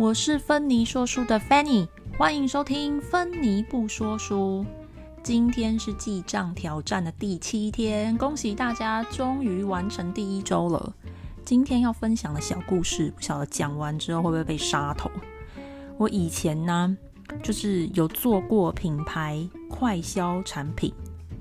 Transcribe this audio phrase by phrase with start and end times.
[0.00, 4.64] 我是芬妮说书的 Fanny，欢迎收听芬妮不说书。
[5.22, 10.94] 今天是记账挑战的第七天，恭喜大家终于完成第一周了。
[11.44, 15.10] 今天要分享的小故事，不晓得讲完之后会不会被杀头。
[15.98, 16.96] 我以前呢，
[17.42, 20.90] 就是有做过品牌快销产品、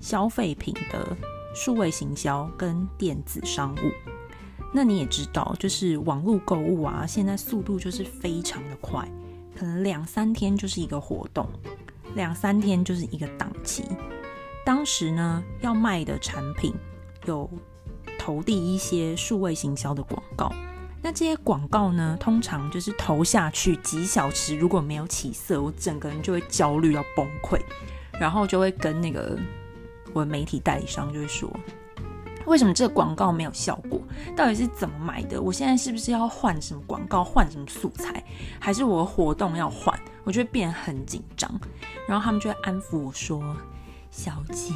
[0.01, 1.15] 消费品的
[1.55, 4.18] 数位行销跟电子商务。
[4.71, 9.07] 那你也知道，就是网络购物啊，现在速度就是非常的快，
[9.57, 11.47] 可能两三天就是一个活动，
[12.15, 13.83] 两三天就是一个档期。
[14.63, 16.73] 当时呢，要卖的产品
[17.25, 17.49] 有
[18.19, 20.53] 投递一些数位行销的广告，
[21.01, 27.59] 那这些广告呢，通常就是投下去几小时，如果没有起色，我整个人就会焦虑到崩溃，
[28.19, 29.35] 然后就会跟那个
[30.13, 31.51] 我的媒体代理商就会说。
[32.45, 34.01] 为什么这个广告没有效果？
[34.35, 35.41] 到底是怎么买的？
[35.41, 38.23] 我现在是不是要换什么广告，换什么素材，
[38.59, 39.97] 还是我的活动要换？
[40.23, 41.49] 我就会变很紧张，
[42.07, 43.55] 然后他们就会安抚我说
[44.09, 44.73] ：“小姐，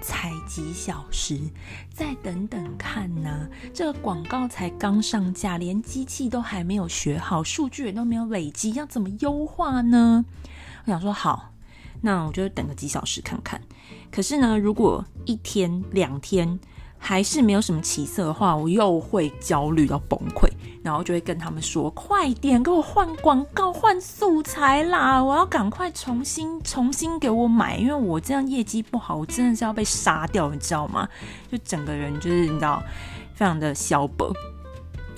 [0.00, 1.38] 才几小时，
[1.92, 3.48] 再等等看呢。
[3.72, 10.24] 这个广告才刚上架，连机器都还没有学好，数据也都没有累积，要怎么优化呢？”
[10.84, 11.52] 我想说好，
[12.00, 13.60] 那我就等个几小时看看。
[14.10, 16.58] 可是呢，如果一天两天，
[17.04, 20.48] 还是没有什么起色的话，我又会焦虑到崩溃，
[20.84, 25.22] 然后就会跟他们说：“快点给我换广告、换素材啦！
[25.22, 31.08] 我要赶快重新、重新给我买，因为我这样业绩不好，我真的是要被杀掉，你知道吗？
[31.50, 32.80] 就整个人就是你知道，
[33.34, 34.32] 非常的消薄。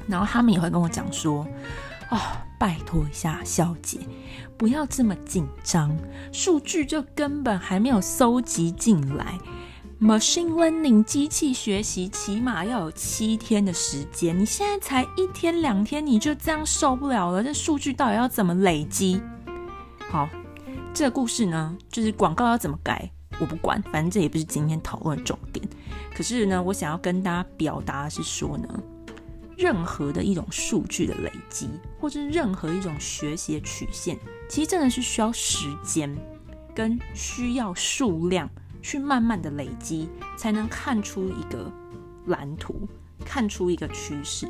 [0.09, 1.47] 然后他们也会跟我讲说
[2.11, 2.19] ：‘哦，
[2.59, 3.99] 拜托一下，小姐，
[4.57, 5.95] 不要这么紧张，
[6.33, 9.39] 数据就根本还没有搜集进来。’”
[10.05, 17.43] Machine learning 机器学习起码要有七天的时间，你现在才一天两天，你就这样受不了了？
[17.43, 19.19] 这数据到底要怎么累积？
[20.11, 20.29] 好，
[20.93, 25.67] 这个故事呢，就是广告要怎么改，我不管，反正这也不是今天讨论的重点。
[26.15, 28.69] 可是呢，我想要跟大家表达的是说呢，
[29.57, 31.67] 任何的一种数据的累积，
[31.99, 34.19] 或是任何一种学习的曲线，
[34.51, 36.15] 其实真的是需要时间
[36.75, 38.47] 跟需要数量。
[38.85, 41.73] 去慢慢的累积，才能看出一个
[42.27, 42.87] 蓝图，
[43.25, 44.47] 看出一个趋势。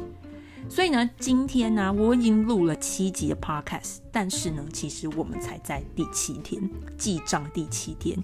[0.69, 6.69] 所以呢，今天呢，我已经录了七集的 podcast，但是呢，其实我们才在第七天
[6.99, 8.19] 记账，第七天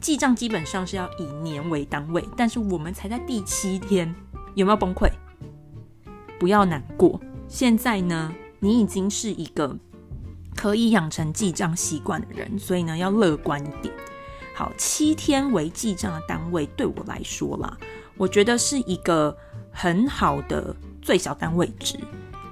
[0.00, 4.14] 记账基本上是要以年为单位，但是我们才在第七天，
[4.54, 5.10] 有没有崩溃？
[6.38, 9.76] 不要难过，现在呢，你已经是一个
[10.54, 13.92] 可以养成记账习惯的人，所以呢，要乐观一点。
[14.56, 17.76] 好，七天为记账的单位，对我来说啦，
[18.16, 19.36] 我觉得是一个
[19.70, 21.98] 很好的最小单位值，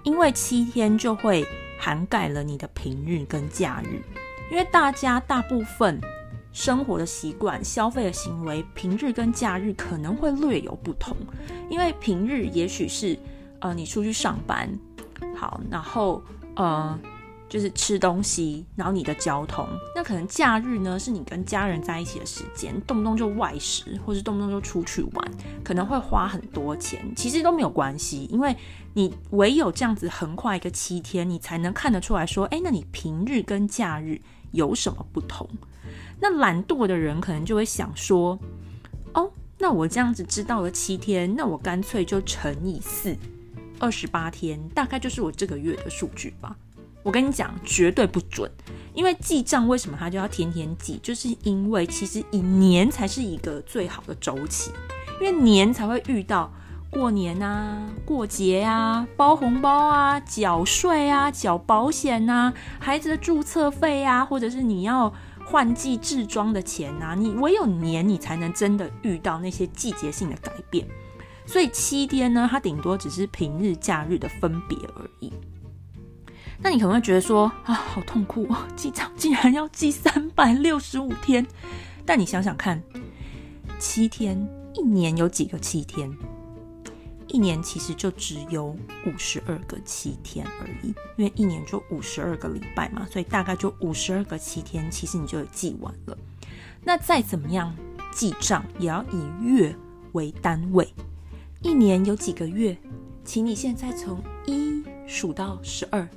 [0.02, 1.46] 因为七天就会
[1.78, 4.02] 涵盖了你的平日跟假日，
[4.50, 5.98] 因为大家大部分
[6.52, 11.16] 生活的习惯、消费的行为，平日跟假日可能会略有不同，
[11.70, 13.18] 因为平日也许是
[13.60, 14.68] 呃你出去上班，
[15.34, 16.22] 好，然后
[16.56, 16.98] 呃。
[17.54, 25.30] 就是吃东西，然后你的交通，那可能假日呢是你跟家人在一起的时间，动不动就外食，或是动不动就出去玩，
[25.62, 28.56] 可能会花很多钱，其实都没有关系，因为
[28.94, 34.20] 你唯有这样子横跨一个七天，你才能看得出来说，哎，那你平日跟假日
[34.50, 35.48] 有什么不同？
[36.18, 38.36] 那懒惰的人可能就会想说，
[39.12, 43.16] 哦，那我这样子知道了七天，那我干脆就乘以四，
[43.78, 46.56] 二十八天，大概就是我这个月的数据吧。
[47.04, 48.50] 我跟你讲，绝对不准，
[48.94, 50.98] 因为记账为什么他就要天天记？
[51.02, 54.72] 就是因为其实以年才是一个最好的周期，
[55.20, 56.50] 因为年才会遇到
[56.90, 65.12] 过年啊、过节啊、包红包啊、缴税啊、缴保险啊、孩子的注册费啊，或者是你要
[65.44, 70.88] 换季置装的钱啊，你唯有年你才能真的遇到那些季节性的改变。
[71.44, 75.30] 所以七天呢，它顶多只是平日、假日的分别而已。
[76.64, 81.46] 那你可能会觉得说啊，好痛苦哦，记账竟然要记三百六十五天。
[82.06, 82.82] 但你想想看，
[83.78, 86.10] 七天，一年有几个七天？
[87.28, 88.74] 一年其实就只有
[89.04, 90.88] 五十二个七天而已，
[91.18, 96.16] 因为一年就五十二个礼拜嘛，所以大概就五十二个七天，其实你就记完了。
[96.82, 97.76] 那再怎么样
[98.10, 99.76] 记账，也要以月
[100.12, 100.88] 为单位。
[101.60, 102.74] 一年有几个月？
[103.22, 106.08] 请你现在从一数到十二。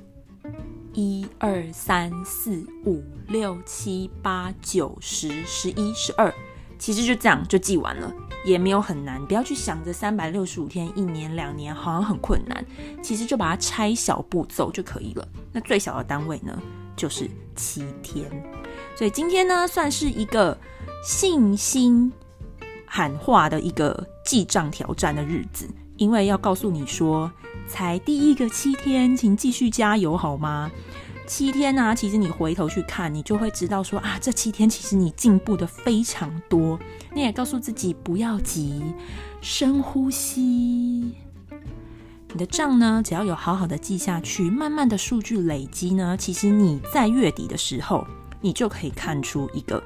[0.98, 6.34] 一二三四五六七八九十十一十二，
[6.76, 8.12] 其实就这样就记完了。
[8.44, 12.66] 也没有很难，不要去想着三百六十五天、一年、两年好像很困难，
[13.00, 15.24] 其实就把它拆小步骤就可以了。
[15.52, 16.60] 那最小的单位呢，
[16.96, 18.28] 就是七天。
[18.96, 20.58] 所以今天呢，算是一个
[21.04, 22.12] 信心
[22.84, 27.30] 喊话的一个记账挑战的日子，因为要告诉你说，
[27.68, 30.68] 才第一个七天，请继续加油好吗？
[31.28, 36.80] 七天呢，其实你回头去看，你就会知道说啊，这七天其实你进步的非常多。
[37.14, 38.82] 你也告诉自己不要急，
[39.42, 41.14] 深呼吸。
[42.30, 48.06] 你的账呢，只要有好好的记下去，慢慢的数据累积呢，其实你在月底的时候，
[48.40, 49.82] 你就可以看出一个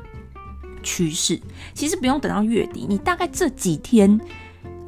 [0.83, 1.41] 趋势。
[1.75, 4.21] 其实不用等到月底，你大概这几天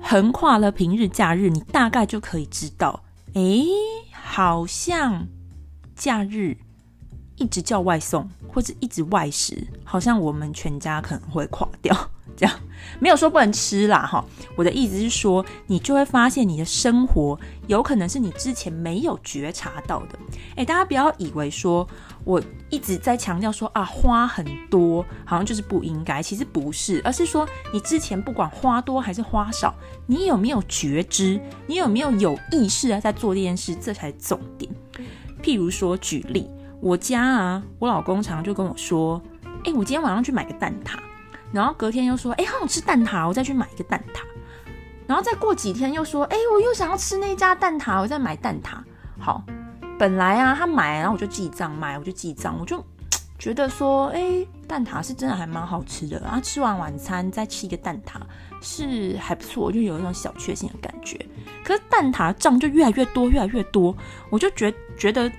[0.00, 3.02] 横跨了平日假日，你大概就可以知道，
[3.34, 3.42] 哎，
[4.12, 5.26] 好像。
[5.94, 6.56] 假日
[7.36, 11.94] 一直叫外送或者一直外食，好像我们全家可能会垮掉。
[12.36, 12.52] 这样
[12.98, 14.24] 没有说不能吃啦，哈。
[14.56, 17.38] 我的意思是说，你就会发现你的生活
[17.68, 20.18] 有可能是你之前没有觉察到的。
[20.56, 21.86] 哎，大家不要以为说
[22.24, 26.20] 我一直在强调说啊花很多，好像就是不应该。
[26.20, 29.72] 其实不是，而是说你之前不管花多还是花少，
[30.08, 31.40] 你有没有觉知？
[31.68, 33.76] 你有没有有意识的在做这件事？
[33.76, 34.73] 这才是重点。
[35.44, 36.50] 譬如说，举例，
[36.80, 39.20] 我家啊，我老公常常就跟我说
[39.64, 40.96] ：“哎，我今天晚上去买个蛋挞。”
[41.52, 44.20] 然后隔天又说：“哎，好想吃蛋挞，我再去买一个蛋挞。”
[45.06, 48.78] 然后再过几天又说：“哎，我又想要吃那家蛋挞，我再买蛋挞。”
[49.20, 49.44] 好，
[49.98, 52.82] 本来啊，他买，然后我就记账，买我就记账，我就
[53.38, 58.20] 觉得说：“哎，蛋挞是真的还蛮好吃的。”然后吃完晚餐再吃一个蛋挞
[58.62, 61.18] 是还不错，就有一种小确幸的感觉。
[61.64, 63.94] 可是蛋挞账就越来越多，越来越多，
[64.30, 65.30] 我就觉觉得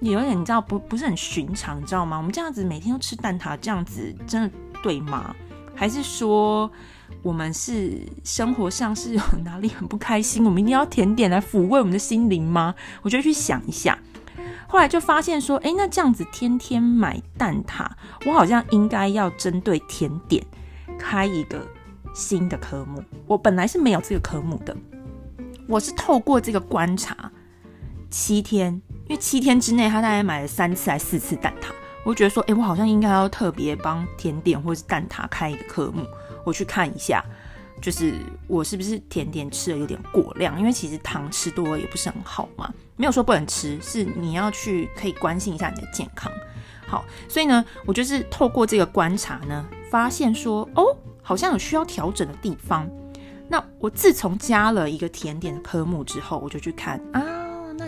[0.00, 2.16] 有点你知道不不是很寻常，你知道吗？
[2.16, 4.50] 我们这样子每天都吃蛋挞，这样子真的
[4.82, 5.34] 对吗？
[5.74, 6.70] 还是说
[7.22, 10.44] 我们是生活上是有哪里很不开心？
[10.44, 12.74] 我们一定要甜点来抚慰我们的心灵吗？
[13.02, 13.98] 我就去想一下，
[14.72, 17.86] 后来就发现说，哎，那这样子天天买蛋挞，
[18.24, 20.42] 我好像应该要针对甜点
[20.98, 21.60] 开一个
[22.14, 23.04] 新的科目。
[23.26, 24.74] 我本来是没有这个科目的。
[25.68, 27.30] 我是透过这个观察
[28.08, 28.72] 七天，
[29.08, 31.66] 因为七天之内他大概买了三次还四次蛋挞，
[32.02, 36.06] 我就觉得说，哎，我好像应该要特别帮甜点或是蛋挞开一个科目，
[36.46, 37.22] 我去看一下，
[37.80, 38.14] 就是
[38.46, 46.30] 我是不是甜点吃的有点过量，因为其实糖吃多了也不是很好嘛，没有说不能吃，是你要去可以关心一下你的健康。
[46.86, 52.88] 好，所以呢，我就是透过这个观察呢，发现说，哦，好像有需要调整的地方。
[53.48, 57.20] 那我自从加了一个甜点的科目之后，我就去看啊，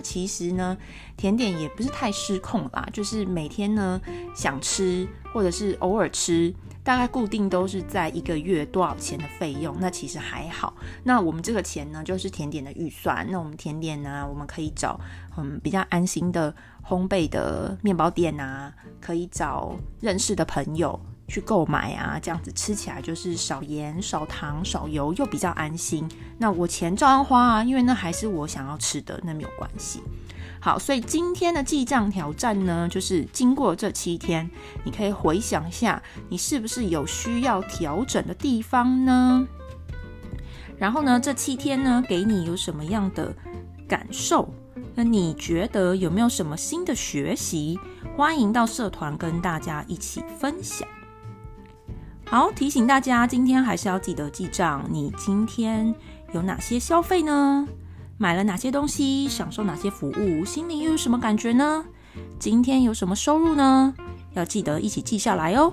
[0.05, 0.77] 其实呢，
[1.17, 4.01] 甜点也不是太失控啦，就是每天呢
[4.37, 6.55] 想吃或者是偶尔吃，
[6.85, 10.75] 大概固定都是在一个月多少钱的费用，那其实还好。
[11.03, 13.27] 那我们这个钱呢，就是甜点的预算。
[13.31, 15.01] 那我们甜点呢，我们可以找
[15.37, 16.55] 嗯比较安心的
[16.87, 21.01] 烘焙的面包店啊，可以找认识的朋友。
[21.27, 26.09] 去购买啊，这样子吃起来就是少盐、少糖、少油，又比较安心。
[26.39, 30.03] 那我钱照样花啊，因为那还是我想要吃的，那没有关系。
[30.61, 34.51] 好，所以今天的记账挑战呢，就是经过这七天，
[34.83, 39.47] 你可以回想一下，你是不是有需要调整的地方呢？
[40.79, 43.35] 然后呢，这七天呢，给你有什么样的
[43.87, 44.49] 感受？
[44.95, 47.79] 那你觉得有没有什么新的学习？
[48.17, 50.89] 欢迎到社团跟大家一起分享。
[52.35, 54.85] 好，提醒大家，今天还是要记得记账。
[54.91, 55.95] 你今天
[56.33, 57.65] 有哪些消费呢？
[58.19, 59.29] 买了哪些东西？
[59.29, 60.45] 享受哪些服务？
[60.45, 61.85] 心里又有什么感觉呢？
[62.41, 63.95] 今天有什么收入呢？
[64.33, 65.73] 要记得一起记下来哦。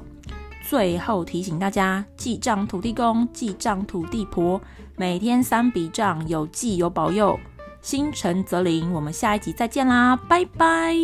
[0.70, 4.62] 最后提醒大家，记账土地公，记账土地婆，
[4.96, 7.40] 每天三笔账，有记有保佑，
[7.82, 8.94] 心诚则灵。
[8.94, 10.96] 我们下一集再见啦，拜拜。